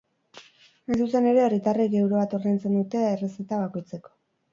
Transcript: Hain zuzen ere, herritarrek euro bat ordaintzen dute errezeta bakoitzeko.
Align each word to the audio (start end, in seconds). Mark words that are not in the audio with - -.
Hain 0.85 1.01
zuzen 1.03 1.27
ere, 1.31 1.43
herritarrek 1.47 1.93
euro 1.99 2.17
bat 2.21 2.33
ordaintzen 2.39 2.79
dute 2.79 3.03
errezeta 3.11 3.61
bakoitzeko. 3.65 4.13